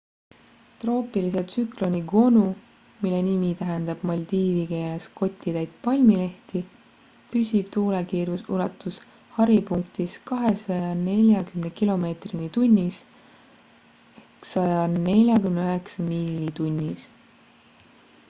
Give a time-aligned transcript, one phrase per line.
[0.81, 2.45] troopilise tsükloni gonu
[3.01, 6.63] mille nimi tähendab maldiivi keeles 'kotitäit palmilehti'
[7.35, 8.97] püsiv tuulekiirus ulatus
[9.37, 12.99] haripunktis 240 kilomeetrini tunnis
[14.55, 17.09] 149 miili tunnis